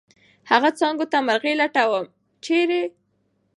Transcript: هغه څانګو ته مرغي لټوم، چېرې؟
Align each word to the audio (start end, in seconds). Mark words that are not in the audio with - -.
هغه 0.51 0.69
څانګو 0.79 1.05
ته 1.11 1.17
مرغي 1.27 1.53
لټوم، 1.61 2.05
چېرې؟ 2.45 2.81